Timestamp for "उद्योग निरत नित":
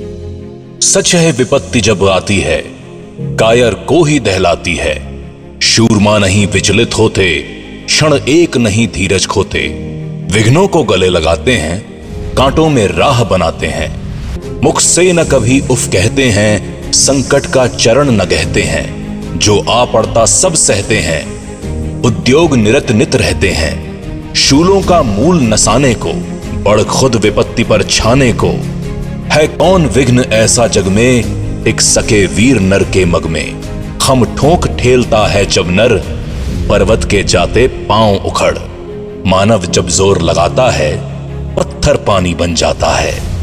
22.02-23.16